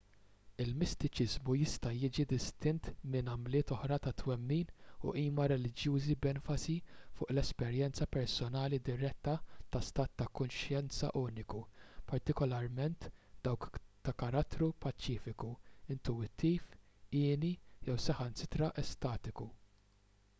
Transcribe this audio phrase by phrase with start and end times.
[0.63, 4.71] il-mistiċiżmu jista' jiġi distint minn għamliet oħra ta' twemmin
[5.09, 6.77] u qima reliġjużi b'enfasi
[7.19, 9.35] fuq l-esperjenza personali diretta
[9.77, 11.61] ta' stat ta' kuxjenza uniku
[12.15, 13.09] partikolarment
[13.49, 13.69] dawk
[14.09, 15.53] ta' karattru paċifiku
[15.97, 16.65] intuwittiv
[17.23, 17.55] hieni
[17.89, 19.51] jew saħansitra estatiku